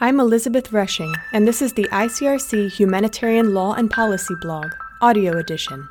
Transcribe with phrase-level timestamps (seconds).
[0.00, 5.88] I'm Elizabeth Rushing, and this is the ICRC Humanitarian Law and Policy blog, audio edition.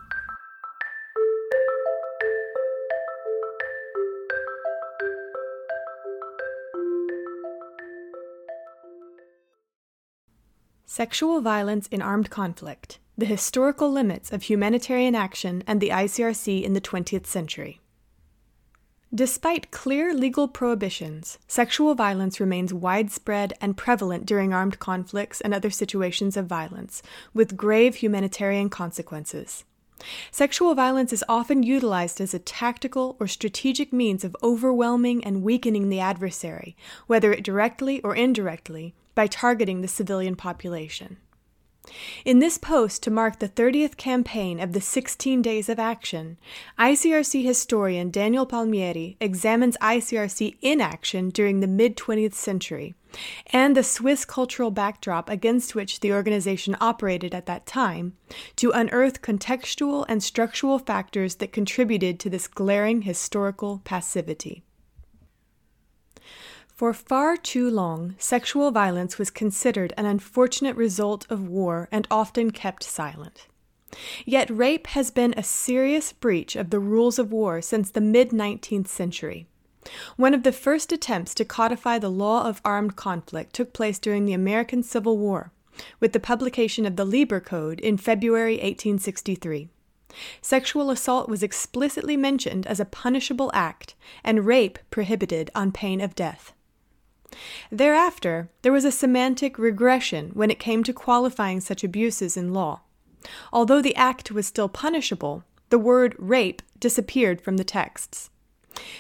[10.86, 16.71] Sexual Violence in Armed Conflict The Historical Limits of Humanitarian Action and the ICRC in
[16.71, 17.82] the 20th Century.
[19.16, 25.70] Despite clear legal prohibitions, sexual violence remains widespread and prevalent during armed conflicts and other
[25.70, 27.02] situations of violence,
[27.33, 29.64] with grave humanitarian consequences.
[30.30, 35.88] Sexual violence is often utilized as a tactical or strategic means of overwhelming and weakening
[35.88, 36.75] the adversary,
[37.08, 41.17] whether it directly or indirectly, by targeting the civilian population.
[42.25, 46.37] In this post to mark the 30th campaign of the 16 Days of Action,
[46.77, 52.95] ICRC historian Daniel Palmieri examines ICRC in action during the mid 20th century
[53.47, 58.13] and the Swiss cultural backdrop against which the organization operated at that time
[58.57, 64.63] to unearth contextual and structural factors that contributed to this glaring historical passivity.
[66.78, 72.52] For far too long, sexual violence was considered an unfortunate result of war and often
[72.52, 73.47] kept silent.
[74.25, 78.30] Yet rape has been a serious breach of the rules of war since the mid
[78.30, 79.47] 19th century.
[80.17, 84.25] One of the first attempts to codify the law of armed conflict took place during
[84.25, 85.52] the American Civil War,
[86.00, 89.67] with the publication of the Lieber Code in February 1863.
[90.44, 96.14] Sexual assault was explicitly mentioned as a punishable act, and rape prohibited on pain of
[96.14, 96.53] death.
[97.72, 102.81] Thereafter, there was a semantic regression when it came to qualifying such abuses in law.
[103.52, 108.30] Although the act was still punishable, the word rape disappeared from the texts.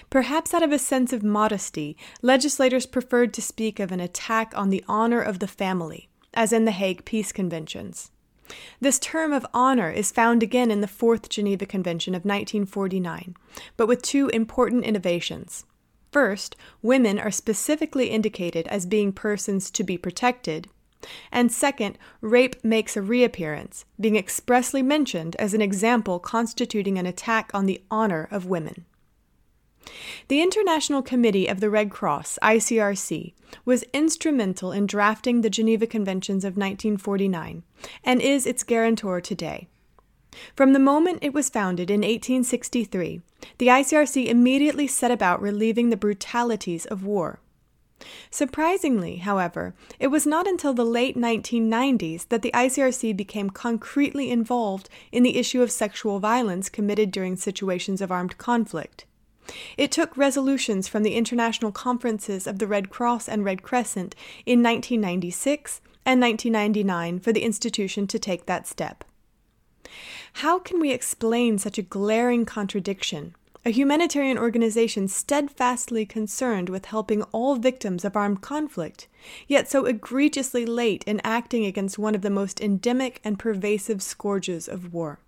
[0.09, 4.69] Perhaps out of a sense of modesty, legislators preferred to speak of an attack on
[4.69, 8.11] the honor of the family, as in the Hague Peace Conventions.
[8.79, 13.35] This term of honor is found again in the Fourth Geneva Convention of 1949,
[13.75, 15.65] but with two important innovations.
[16.11, 20.69] First, women are specifically indicated as being persons to be protected.
[21.31, 27.51] And second, rape makes a reappearance, being expressly mentioned as an example constituting an attack
[27.53, 28.85] on the honor of women.
[30.27, 36.43] The International Committee of the Red Cross, ICRC, was instrumental in drafting the Geneva Conventions
[36.43, 37.63] of 1949
[38.03, 39.67] and is its guarantor today.
[40.55, 43.21] From the moment it was founded in 1863,
[43.57, 47.39] the ICRC immediately set about relieving the brutalities of war.
[48.29, 54.89] Surprisingly, however, it was not until the late 1990s that the ICRC became concretely involved
[55.11, 59.05] in the issue of sexual violence committed during situations of armed conflict.
[59.77, 64.13] It took resolutions from the international conferences of the Red Cross and Red Crescent
[64.45, 69.03] in 1996 and 1999 for the institution to take that step.
[70.33, 73.35] How can we explain such a glaring contradiction?
[73.65, 79.07] A humanitarian organization steadfastly concerned with helping all victims of armed conflict,
[79.47, 84.69] yet so egregiously late in acting against one of the most endemic and pervasive scourges
[84.69, 85.19] of war.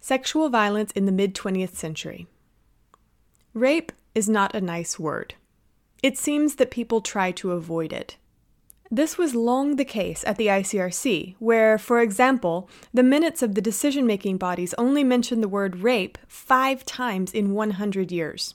[0.00, 2.26] Sexual violence in the mid 20th century.
[3.54, 5.34] Rape is not a nice word.
[6.02, 8.16] It seems that people try to avoid it.
[8.90, 13.60] This was long the case at the ICRC, where, for example, the minutes of the
[13.60, 18.54] decision making bodies only mention the word rape five times in 100 years.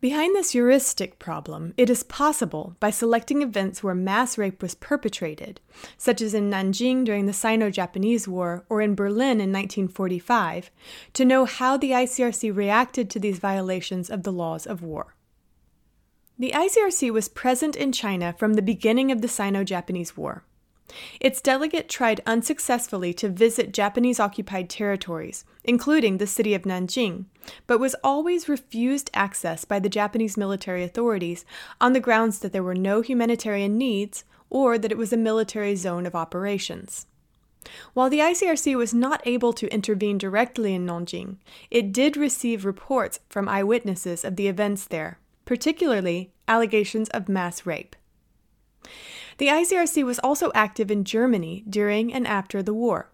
[0.00, 5.60] Behind this heuristic problem, it is possible, by selecting events where mass rape was perpetrated,
[5.96, 10.70] such as in Nanjing during the Sino Japanese War or in Berlin in 1945,
[11.14, 15.13] to know how the ICRC reacted to these violations of the laws of war.
[16.36, 20.42] The ICRC was present in China from the beginning of the Sino Japanese War.
[21.20, 27.26] Its delegate tried unsuccessfully to visit Japanese occupied territories, including the city of Nanjing,
[27.68, 31.44] but was always refused access by the Japanese military authorities
[31.80, 35.76] on the grounds that there were no humanitarian needs or that it was a military
[35.76, 37.06] zone of operations.
[37.92, 41.36] While the ICRC was not able to intervene directly in Nanjing,
[41.70, 47.96] it did receive reports from eyewitnesses of the events there particularly allegations of mass rape.
[49.38, 53.10] The ICRC was also active in Germany during and after the war.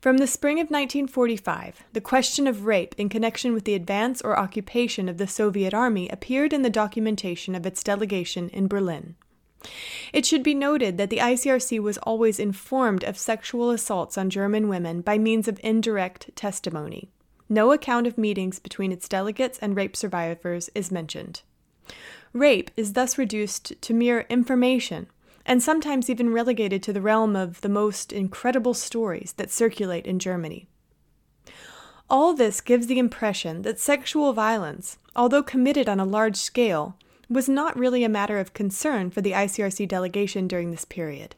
[0.00, 4.38] From the spring of 1945, the question of rape in connection with the advance or
[4.38, 9.16] occupation of the Soviet Army appeared in the documentation of its delegation in Berlin.
[10.12, 14.68] It should be noted that the ICRC was always informed of sexual assaults on German
[14.68, 17.10] women by means of indirect testimony.
[17.48, 21.42] No account of meetings between its delegates and rape survivors is mentioned.
[22.36, 25.06] Rape is thus reduced to mere information,
[25.46, 30.18] and sometimes even relegated to the realm of the most incredible stories that circulate in
[30.18, 30.68] Germany.
[32.10, 36.98] All this gives the impression that sexual violence, although committed on a large scale,
[37.30, 41.36] was not really a matter of concern for the ICRC delegation during this period.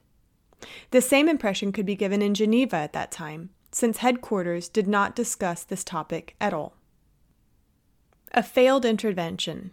[0.91, 5.15] The same impression could be given in Geneva at that time, since headquarters did not
[5.15, 6.75] discuss this topic at all.
[8.33, 9.71] A failed intervention.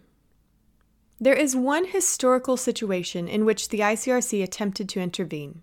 [1.18, 5.62] There is one historical situation in which the ICRC attempted to intervene.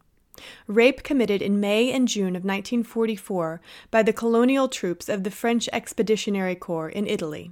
[0.65, 3.61] Rape committed in May and June of 1944
[3.91, 7.51] by the colonial troops of the French Expeditionary Corps in Italy.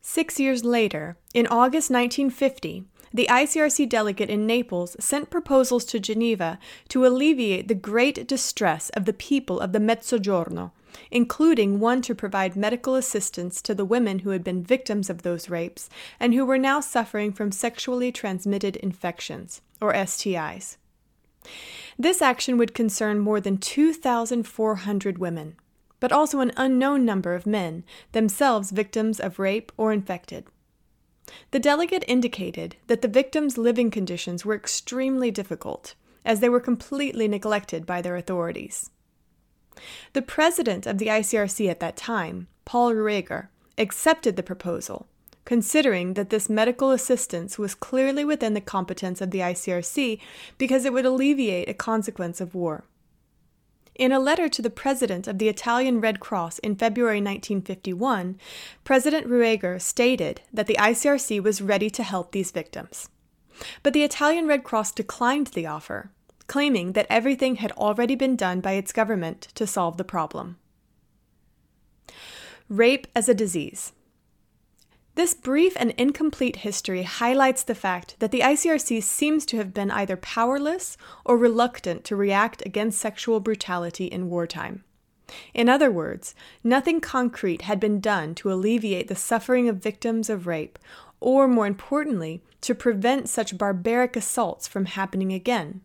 [0.00, 6.58] Six years later, in August 1950, the ICRC delegate in Naples sent proposals to Geneva
[6.88, 10.70] to alleviate the great distress of the people of the Mezzogiorno,
[11.10, 15.50] including one to provide medical assistance to the women who had been victims of those
[15.50, 15.88] rapes
[16.18, 20.76] and who were now suffering from sexually transmitted infections, or STIs.
[21.98, 25.56] This action would concern more than 2,400 women,
[26.00, 30.44] but also an unknown number of men, themselves victims of rape or infected.
[31.50, 35.94] The delegate indicated that the victims' living conditions were extremely difficult,
[36.24, 38.90] as they were completely neglected by their authorities.
[40.12, 45.06] The president of the ICRC at that time, Paul Ruegger, accepted the proposal,
[45.44, 50.20] considering that this medical assistance was clearly within the competence of the ICRC
[50.58, 52.84] because it would alleviate a consequence of war.
[53.94, 58.38] In a letter to the president of the Italian Red Cross in February 1951,
[58.84, 63.08] President Ruegger stated that the ICRC was ready to help these victims.
[63.82, 66.10] But the Italian Red Cross declined the offer,
[66.46, 70.56] claiming that everything had already been done by its government to solve the problem.
[72.68, 73.92] Rape as a disease.
[75.14, 79.90] This brief and incomplete history highlights the fact that the ICRC seems to have been
[79.90, 84.84] either powerless or reluctant to react against sexual brutality in wartime.
[85.54, 90.46] In other words, nothing concrete had been done to alleviate the suffering of victims of
[90.46, 90.78] rape,
[91.18, 95.80] or more importantly, to prevent such barbaric assaults from happening again.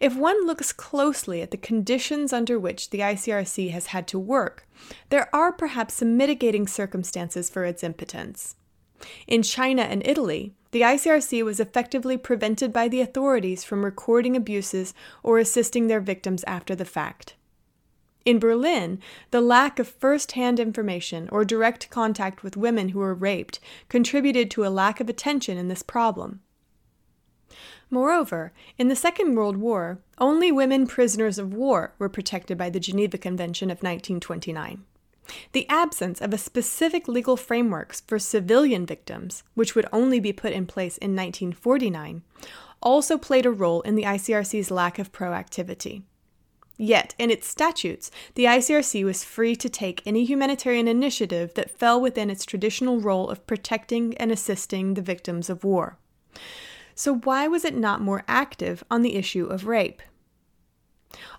[0.00, 4.66] If one looks closely at the conditions under which the ICRC has had to work,
[5.10, 8.56] there are perhaps some mitigating circumstances for its impotence.
[9.26, 14.94] In China and Italy, the ICRC was effectively prevented by the authorities from recording abuses
[15.22, 17.34] or assisting their victims after the fact.
[18.24, 19.00] In Berlin,
[19.30, 24.50] the lack of first hand information or direct contact with women who were raped contributed
[24.52, 26.40] to a lack of attention in this problem.
[27.90, 32.80] Moreover, in the Second World War, only women prisoners of war were protected by the
[32.80, 34.84] Geneva Convention of 1929.
[35.52, 40.52] The absence of a specific legal framework for civilian victims, which would only be put
[40.52, 42.22] in place in 1949,
[42.82, 46.02] also played a role in the ICRC's lack of proactivity.
[46.76, 52.00] Yet, in its statutes, the ICRC was free to take any humanitarian initiative that fell
[52.00, 55.98] within its traditional role of protecting and assisting the victims of war.
[56.94, 60.02] So, why was it not more active on the issue of rape?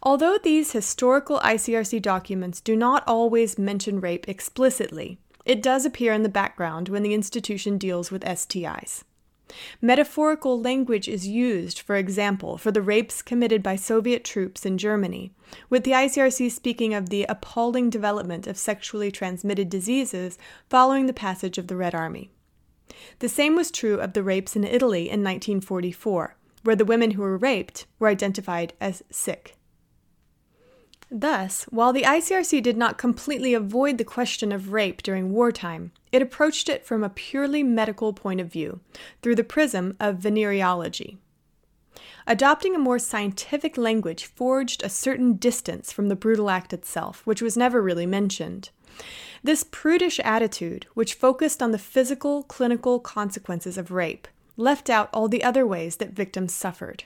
[0.02, 6.24] Although these historical ICRC documents do not always mention rape explicitly, it does appear in
[6.24, 9.04] the background when the institution deals with STIs.
[9.80, 15.34] Metaphorical language is used, for example, for the rapes committed by Soviet troops in Germany,
[15.70, 21.60] with the ICRC speaking of the appalling development of sexually transmitted diseases following the passage
[21.60, 22.32] of the Red Army.
[23.20, 27.22] The same was true of the rapes in Italy in 1944, where the women who
[27.22, 29.56] were raped were identified as sick.
[31.12, 36.22] Thus, while the ICRC did not completely avoid the question of rape during wartime, it
[36.22, 38.80] approached it from a purely medical point of view,
[39.22, 41.18] through the prism of venereology.
[42.28, 47.42] Adopting a more scientific language forged a certain distance from the brutal act itself, which
[47.42, 48.72] was never really mentioned.
[49.44, 55.28] This prudish attitude, which focused on the physical, clinical consequences of rape, left out all
[55.28, 57.04] the other ways that victims suffered.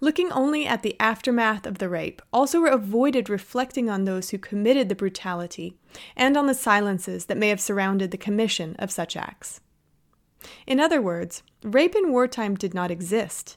[0.00, 4.88] Looking only at the aftermath of the rape also avoided reflecting on those who committed
[4.88, 5.76] the brutality
[6.16, 9.60] and on the silences that may have surrounded the commission of such acts.
[10.66, 13.56] In other words, rape in wartime did not exist.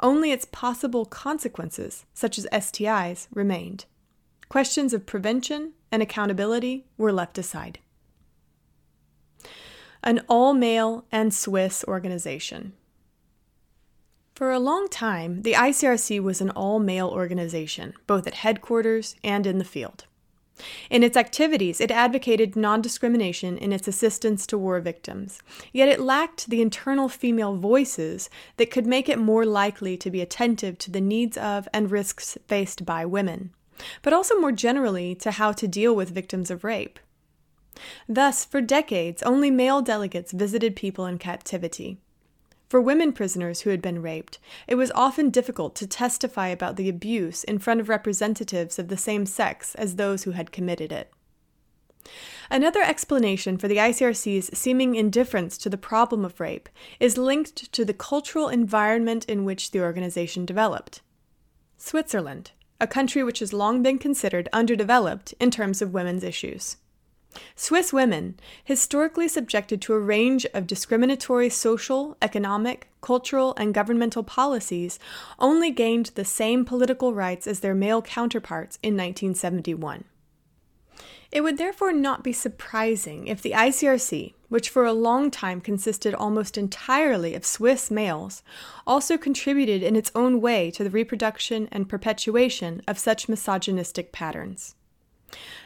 [0.00, 3.84] Only its possible consequences, such as STIs, remained.
[4.48, 7.78] Questions of prevention and accountability were left aside.
[10.02, 12.72] An all male and Swiss organization.
[14.34, 19.46] For a long time, the ICRC was an all male organization, both at headquarters and
[19.46, 20.04] in the field.
[20.90, 25.40] In its activities, it advocated non discrimination in its assistance to war victims,
[25.72, 30.20] yet it lacked the internal female voices that could make it more likely to be
[30.20, 33.52] attentive to the needs of and risks faced by women,
[34.02, 36.98] but also more generally to how to deal with victims of rape.
[38.08, 41.98] Thus, for decades, only male delegates visited people in captivity.
[42.68, 46.88] For women prisoners who had been raped, it was often difficult to testify about the
[46.88, 51.10] abuse in front of representatives of the same sex as those who had committed it.
[52.50, 56.68] Another explanation for the ICRC's seeming indifference to the problem of rape
[57.00, 61.00] is linked to the cultural environment in which the organization developed.
[61.76, 66.76] Switzerland, a country which has long been considered underdeveloped in terms of women's issues.
[67.54, 74.98] Swiss women, historically subjected to a range of discriminatory social, economic, cultural, and governmental policies,
[75.38, 80.04] only gained the same political rights as their male counterparts in 1971.
[81.30, 86.14] It would therefore not be surprising if the ICRC, which for a long time consisted
[86.14, 88.42] almost entirely of Swiss males,
[88.86, 94.74] also contributed in its own way to the reproduction and perpetuation of such misogynistic patterns.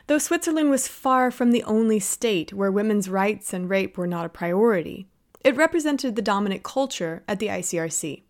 [0.06, 4.26] Though Switzerland was far from the only state where women's rights and rape were not
[4.26, 5.06] a priority,
[5.44, 8.22] it represented the dominant culture at the ICRC.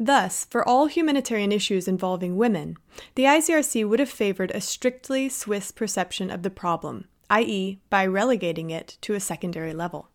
[0.00, 2.76] Thus, for all humanitarian issues involving women,
[3.14, 8.70] the ICRC would have favored a strictly Swiss perception of the problem, i.e., by relegating
[8.70, 10.08] it to a secondary level.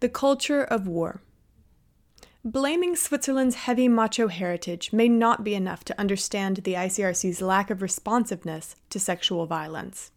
[0.00, 1.20] The culture of war.
[2.42, 7.82] Blaming Switzerland's heavy macho heritage may not be enough to understand the ICRC's lack of
[7.82, 10.10] responsiveness to sexual violence.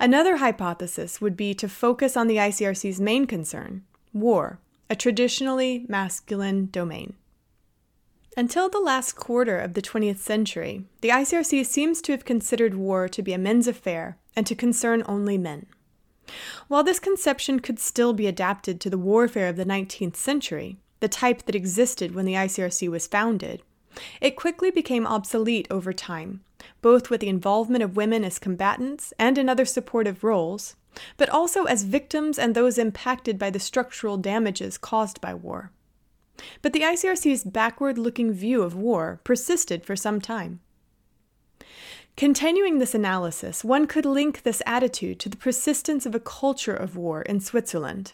[0.00, 4.58] Another hypothesis would be to focus on the ICRC's main concern war,
[4.90, 7.14] a traditionally masculine domain.
[8.36, 13.08] Until the last quarter of the 20th century, the ICRC seems to have considered war
[13.08, 15.66] to be a men's affair and to concern only men.
[16.68, 21.08] While this conception could still be adapted to the warfare of the 19th century, the
[21.08, 23.62] type that existed when the ICRC was founded,
[24.20, 26.42] it quickly became obsolete over time,
[26.82, 30.76] both with the involvement of women as combatants and in other supportive roles,
[31.16, 35.72] but also as victims and those impacted by the structural damages caused by war.
[36.62, 40.60] But the ICRC's backward looking view of war persisted for some time.
[42.16, 46.96] Continuing this analysis, one could link this attitude to the persistence of a culture of
[46.96, 48.12] war in Switzerland.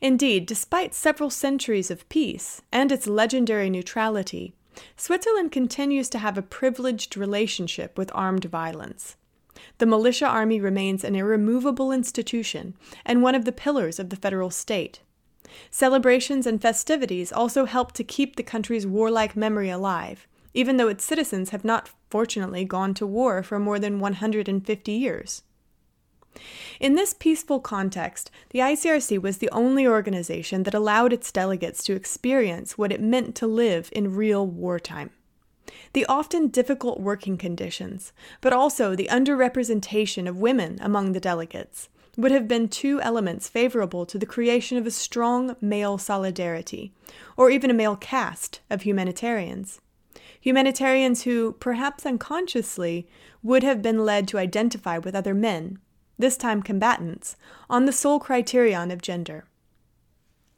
[0.00, 4.54] Indeed, despite several centuries of peace and its legendary neutrality,
[4.96, 9.16] Switzerland continues to have a privileged relationship with armed violence.
[9.78, 14.50] The militia army remains an irremovable institution and one of the pillars of the federal
[14.50, 15.00] state.
[15.70, 21.04] Celebrations and festivities also help to keep the country's warlike memory alive, even though its
[21.04, 25.42] citizens have not fortunately gone to war for more than 150 years.
[26.80, 31.94] In this peaceful context, the ICRC was the only organization that allowed its delegates to
[31.94, 35.10] experience what it meant to live in real wartime.
[35.94, 42.32] The often difficult working conditions, but also the underrepresentation of women among the delegates, would
[42.32, 46.92] have been two elements favorable to the creation of a strong male solidarity,
[47.36, 49.80] or even a male caste of humanitarians.
[50.40, 53.06] Humanitarians who, perhaps unconsciously,
[53.42, 55.78] would have been led to identify with other men
[56.18, 57.36] this time combatants,
[57.68, 59.44] on the sole criterion of gender.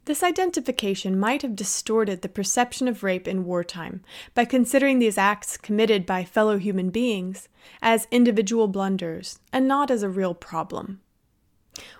[0.05, 4.01] This identification might have distorted the perception of rape in wartime
[4.33, 7.47] by considering these acts committed by fellow human beings
[7.81, 11.01] as individual blunders and not as a real problem.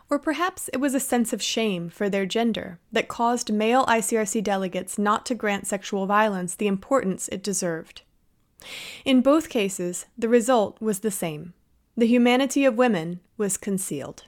[0.09, 4.43] Or perhaps it was a sense of shame for their gender that caused male ICRC
[4.43, 8.01] delegates not to grant sexual violence the importance it deserved.
[9.05, 11.53] In both cases, the result was the same
[11.95, 14.23] the humanity of women was concealed.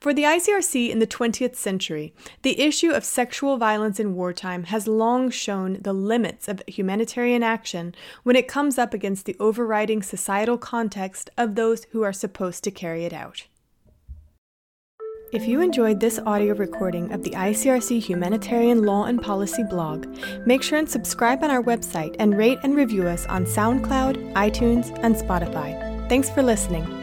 [0.00, 2.12] For the ICRC in the 20th century,
[2.42, 7.94] the issue of sexual violence in wartime has long shown the limits of humanitarian action
[8.24, 12.72] when it comes up against the overriding societal context of those who are supposed to
[12.72, 13.46] carry it out.
[15.32, 20.08] If you enjoyed this audio recording of the ICRC Humanitarian Law and Policy blog,
[20.44, 24.90] make sure and subscribe on our website and rate and review us on SoundCloud, iTunes,
[25.04, 26.08] and Spotify.
[26.08, 26.99] Thanks for listening.